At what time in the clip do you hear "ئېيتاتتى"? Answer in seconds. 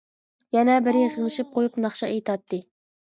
2.17-2.61